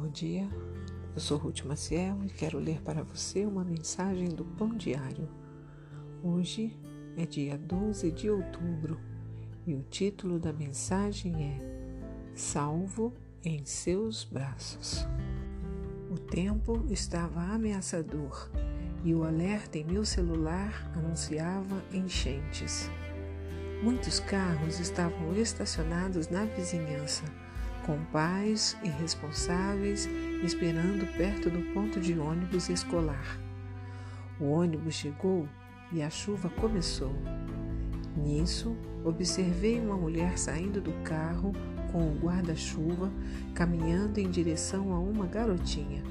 [0.00, 0.48] Bom dia,
[1.12, 5.28] eu sou Ruth Maciel e quero ler para você uma mensagem do Pão Diário.
[6.22, 6.72] Hoje
[7.16, 9.00] é dia 12 de outubro
[9.66, 13.12] e o título da mensagem é Salvo
[13.44, 15.04] em seus braços.
[16.08, 18.48] O tempo estava ameaçador
[19.02, 22.88] e o alerta em meu celular anunciava enchentes.
[23.82, 27.24] Muitos carros estavam estacionados na vizinhança
[27.88, 30.06] com pais e responsáveis
[30.44, 33.40] esperando perto do ponto de ônibus escolar.
[34.38, 35.48] O ônibus chegou
[35.90, 37.14] e a chuva começou.
[38.14, 41.54] Nisso, observei uma mulher saindo do carro
[41.90, 43.10] com o guarda-chuva,
[43.54, 46.02] caminhando em direção a uma garotinha.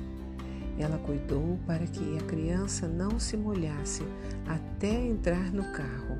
[0.80, 4.04] Ela cuidou para que a criança não se molhasse
[4.48, 6.18] até entrar no carro.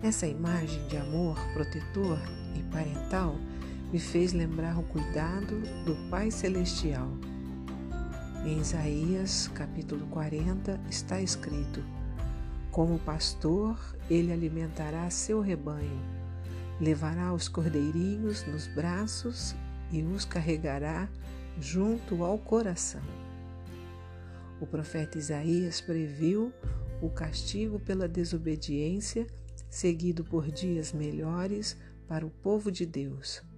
[0.00, 2.20] Essa imagem de amor protetor
[2.54, 3.36] e parental
[3.92, 7.12] me fez lembrar o cuidado do Pai Celestial.
[8.42, 11.84] Em Isaías, capítulo 40, está escrito:
[12.70, 16.00] Como pastor, ele alimentará seu rebanho,
[16.80, 19.54] levará os cordeirinhos nos braços
[19.90, 21.06] e os carregará
[21.60, 23.02] junto ao coração.
[24.58, 26.50] O profeta Isaías previu
[27.02, 29.26] o castigo pela desobediência,
[29.68, 31.76] seguido por dias melhores
[32.08, 33.51] para o povo de Deus.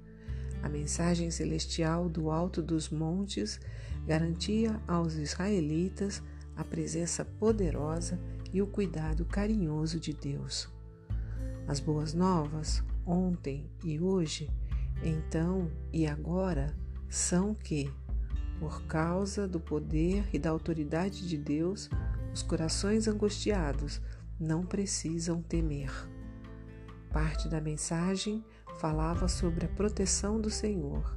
[0.64, 3.60] A mensagem celestial do alto dos montes
[4.06, 6.22] garantia aos israelitas
[6.56, 8.18] a presença poderosa
[8.50, 10.66] e o cuidado carinhoso de Deus.
[11.68, 14.50] As boas novas, ontem e hoje,
[15.02, 16.74] então e agora,
[17.10, 17.92] são que,
[18.58, 21.90] por causa do poder e da autoridade de Deus,
[22.32, 24.00] os corações angustiados
[24.40, 25.92] não precisam temer.
[27.14, 28.44] Parte da mensagem
[28.80, 31.16] falava sobre a proteção do Senhor,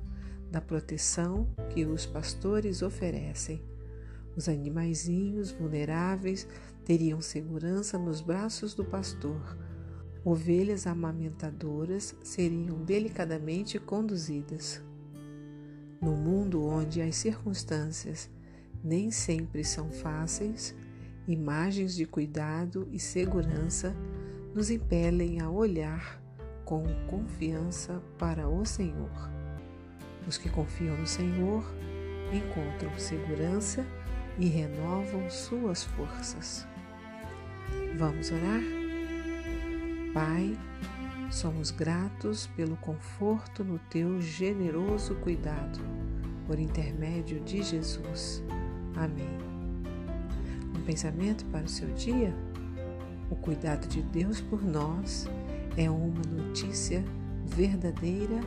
[0.52, 3.64] da proteção que os pastores oferecem.
[4.36, 6.48] Os animaizinhos vulneráveis
[6.86, 9.58] teriam segurança nos braços do pastor.
[10.24, 14.80] Ovelhas amamentadoras seriam delicadamente conduzidas.
[16.00, 18.30] No mundo onde as circunstâncias
[18.84, 20.76] nem sempre são fáceis,
[21.28, 23.96] imagens de cuidado e segurança
[24.54, 26.22] nos impelem a olhar
[26.66, 29.30] com confiança para o Senhor.
[30.28, 31.64] Os que confiam no Senhor
[32.34, 33.86] encontram segurança
[34.38, 36.68] e renovam suas forças.
[37.98, 38.62] Vamos orar?
[40.14, 40.58] Pai,
[41.32, 45.80] somos gratos pelo conforto no teu generoso cuidado,
[46.46, 48.44] por intermédio de Jesus.
[48.96, 49.38] Amém.
[50.76, 52.34] Um pensamento para o seu dia?
[53.30, 55.28] O cuidado de Deus por nós
[55.76, 57.04] é uma notícia
[57.46, 58.40] verdadeira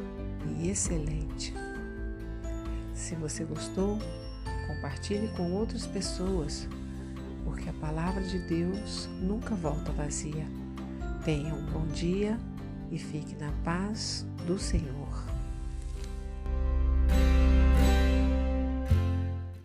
[0.58, 1.54] e excelente.
[2.94, 3.98] Se você gostou,
[4.66, 6.66] compartilhe com outras pessoas,
[7.44, 10.46] porque a palavra de Deus nunca volta vazia.
[11.24, 12.38] Tenha um bom dia
[12.90, 15.29] e fique na paz do Senhor.